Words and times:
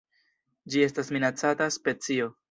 Ĝi 0.75 0.81
estas 0.85 1.11
minacata 1.17 1.67
specio. 1.77 2.31